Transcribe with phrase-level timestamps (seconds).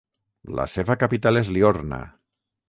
[0.59, 2.01] La seva capital és Liorna.